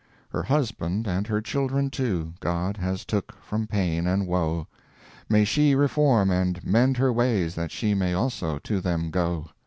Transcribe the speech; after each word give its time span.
Her 0.29 0.41
husband 0.41 1.05
and 1.07 1.27
her 1.27 1.41
children, 1.41 1.91
too, 1.91 2.33
God 2.39 2.77
has 2.77 3.05
took 3.05 3.35
from 3.39 3.67
pain 3.67 4.07
and 4.07 4.25
woe. 4.25 4.65
May 5.29 5.45
she 5.45 5.75
reform 5.75 6.31
and 6.31 6.63
mend 6.65 6.97
her 6.97 7.13
ways, 7.13 7.53
That 7.53 7.69
she 7.71 7.93
may 7.93 8.15
also 8.15 8.57
to 8.57 8.81
them 8.81 9.11
go. 9.11 9.49